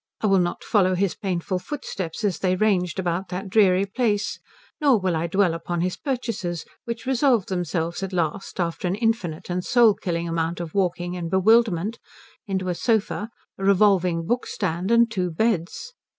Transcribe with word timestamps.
I 0.21 0.25
will 0.25 0.39
not 0.39 0.63
follow 0.63 0.95
his 0.95 1.13
painful 1.13 1.59
footsteps 1.59 2.23
as 2.23 2.39
they 2.39 2.55
ranged 2.55 2.97
about 2.97 3.29
that 3.29 3.49
dreary 3.51 3.85
place, 3.85 4.39
nor 4.79 4.99
will 4.99 5.15
I 5.15 5.27
dwell 5.27 5.53
upon 5.53 5.81
his 5.81 5.95
purchases, 5.95 6.65
which 6.85 7.05
resolved 7.05 7.49
themselves 7.49 8.01
at 8.01 8.11
last, 8.11 8.59
after 8.59 8.87
an 8.87 8.95
infinite 8.95 9.47
and 9.47 9.63
soul 9.63 9.93
killing 9.93 10.27
amount 10.27 10.59
of 10.59 10.73
walking 10.73 11.15
and 11.15 11.29
bewilderment, 11.29 11.99
into 12.47 12.69
a 12.69 12.73
sofa, 12.73 13.29
a 13.59 13.63
revolving 13.63 14.25
bookstand, 14.25 14.89
and 14.89 15.11
two 15.11 15.29
beds. 15.29 15.93